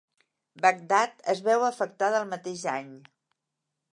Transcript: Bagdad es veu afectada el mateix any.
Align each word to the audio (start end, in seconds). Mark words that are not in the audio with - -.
Bagdad 0.63 1.19
es 1.33 1.43
veu 1.49 1.67
afectada 1.67 2.23
el 2.23 2.33
mateix 2.33 2.67
any. 2.75 2.91